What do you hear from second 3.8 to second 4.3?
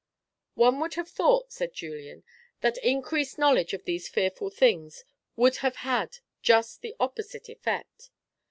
these